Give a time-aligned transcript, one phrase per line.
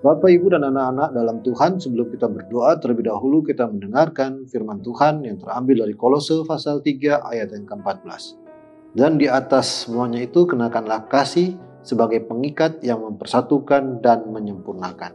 [0.00, 5.20] Bapak, Ibu, dan anak-anak dalam Tuhan, sebelum kita berdoa, terlebih dahulu kita mendengarkan firman Tuhan
[5.28, 8.40] yang terambil dari Kolose pasal 3 ayat yang ke-14.
[8.96, 11.52] Dan di atas semuanya itu kenakanlah kasih
[11.84, 15.12] sebagai pengikat yang mempersatukan dan menyempurnakan.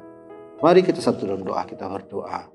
[0.61, 2.45] Mari kita satu dalam doa, kita berdoa.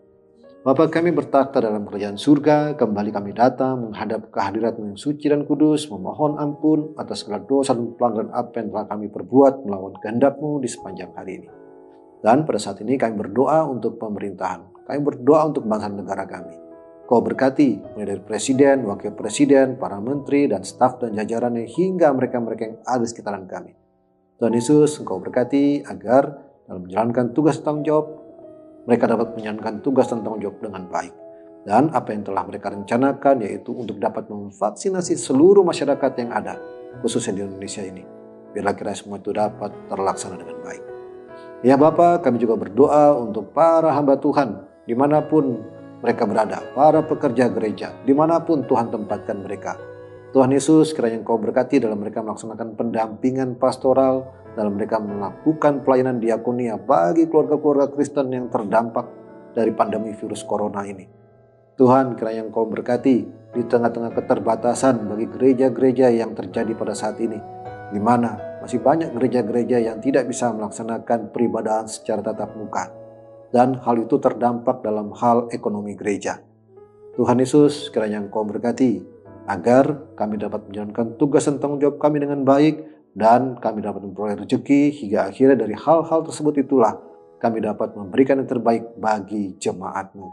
[0.62, 5.90] Bapak kami bertakhta dalam kerajaan surga, kembali kami datang menghadap kehadirat yang suci dan kudus,
[5.90, 10.70] memohon ampun atas segala dosa dan pelanggaran apa yang telah kami perbuat melawan kehendakmu di
[10.70, 11.59] sepanjang hari ini.
[12.20, 14.84] Dan pada saat ini kami berdoa untuk pemerintahan.
[14.84, 16.70] Kami berdoa untuk bangsa negara kami.
[17.10, 22.62] Kau berkati mulai dari presiden, wakil presiden, para menteri, dan staf dan jajarannya hingga mereka-mereka
[22.62, 23.74] yang ada di sekitaran kami.
[24.38, 26.38] Tuhan Yesus, Engkau berkati agar
[26.70, 28.06] dalam menjalankan tugas tanggung jawab,
[28.86, 31.14] mereka dapat menjalankan tugas dan tanggung jawab dengan baik.
[31.66, 36.56] Dan apa yang telah mereka rencanakan yaitu untuk dapat memvaksinasi seluruh masyarakat yang ada,
[37.02, 38.06] khususnya di Indonesia ini.
[38.54, 40.89] Biarlah kira semua itu dapat terlaksana dengan baik.
[41.60, 45.60] Ya Bapak, kami juga berdoa untuk para hamba Tuhan di mana pun
[46.00, 49.76] mereka berada, para pekerja gereja, di mana pun Tuhan tempatkan mereka.
[50.32, 54.24] Tuhan Yesus kiranya Engkau berkati dalam mereka melaksanakan pendampingan pastoral,
[54.56, 59.04] dalam mereka melakukan pelayanan diakonia bagi keluarga-keluarga Kristen yang terdampak
[59.52, 61.04] dari pandemi virus corona ini.
[61.76, 63.16] Tuhan kiranya Engkau berkati
[63.52, 67.36] di tengah-tengah keterbatasan bagi gereja-gereja yang terjadi pada saat ini,
[67.92, 72.92] di mana masih banyak gereja-gereja yang tidak bisa melaksanakan peribadahan secara tatap muka.
[73.50, 76.38] Dan hal itu terdampak dalam hal ekonomi gereja.
[77.18, 79.02] Tuhan Yesus kiranya Engkau berkati
[79.50, 82.86] agar kami dapat menjalankan tugas dan tanggung jawab kami dengan baik
[83.18, 86.94] dan kami dapat memperoleh rezeki hingga akhirnya dari hal-hal tersebut itulah
[87.42, 90.28] kami dapat memberikan yang terbaik bagi jemaatmu.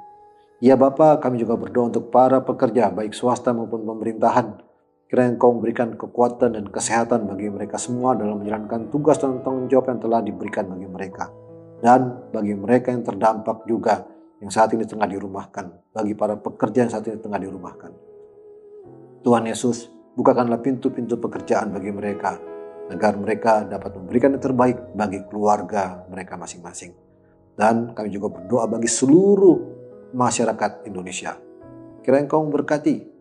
[0.62, 4.67] Ya Bapak, kami juga berdoa untuk para pekerja baik swasta maupun pemerintahan
[5.08, 9.96] Kiranya Engkau memberikan kekuatan dan kesehatan bagi mereka semua dalam menjalankan tugas dan tanggung jawab
[9.96, 11.32] yang telah diberikan bagi mereka.
[11.80, 14.04] Dan bagi mereka yang terdampak juga
[14.44, 15.96] yang saat ini tengah dirumahkan.
[15.96, 17.92] Bagi para pekerja yang saat ini tengah dirumahkan.
[19.24, 19.88] Tuhan Yesus,
[20.20, 22.36] bukakanlah pintu-pintu pekerjaan bagi mereka.
[22.92, 26.92] Agar mereka dapat memberikan yang terbaik bagi keluarga mereka masing-masing.
[27.56, 29.56] Dan kami juga berdoa bagi seluruh
[30.12, 31.40] masyarakat Indonesia.
[32.04, 33.17] Kiranya Engkau memberkati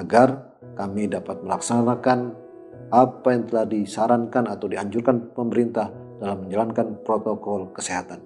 [0.00, 2.32] agar kami dapat melaksanakan
[2.90, 8.24] apa yang telah disarankan atau dianjurkan pemerintah dalam menjalankan protokol kesehatan.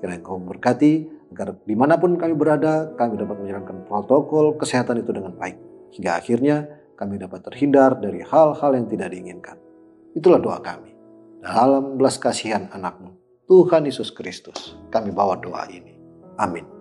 [0.00, 5.12] Kiranya Engkau berkati agar di mana pun kami berada, kami dapat menjalankan protokol kesehatan itu
[5.14, 5.56] dengan baik.
[5.94, 6.56] Hingga akhirnya
[6.98, 9.56] kami dapat terhindar dari hal-hal yang tidak diinginkan.
[10.16, 10.90] Itulah doa kami.
[11.40, 13.16] Dalam belas kasihan anakmu,
[13.48, 15.96] Tuhan Yesus Kristus, kami bawa doa ini.
[16.36, 16.79] Amin.